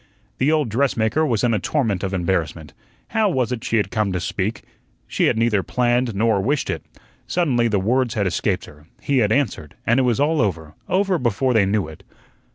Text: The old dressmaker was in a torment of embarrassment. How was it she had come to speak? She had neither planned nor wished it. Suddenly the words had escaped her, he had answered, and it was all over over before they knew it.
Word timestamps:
The 0.39 0.51
old 0.51 0.69
dressmaker 0.69 1.23
was 1.23 1.43
in 1.43 1.53
a 1.53 1.59
torment 1.59 2.03
of 2.03 2.11
embarrassment. 2.11 2.73
How 3.09 3.29
was 3.29 3.51
it 3.51 3.63
she 3.63 3.77
had 3.77 3.91
come 3.91 4.11
to 4.13 4.19
speak? 4.19 4.63
She 5.05 5.25
had 5.25 5.37
neither 5.37 5.61
planned 5.61 6.15
nor 6.15 6.41
wished 6.41 6.71
it. 6.71 6.83
Suddenly 7.27 7.67
the 7.67 7.79
words 7.79 8.15
had 8.15 8.25
escaped 8.25 8.65
her, 8.65 8.87
he 8.99 9.19
had 9.19 9.31
answered, 9.31 9.75
and 9.85 9.99
it 9.99 10.03
was 10.03 10.19
all 10.19 10.41
over 10.41 10.73
over 10.89 11.19
before 11.19 11.53
they 11.53 11.67
knew 11.67 11.87
it. 11.87 12.01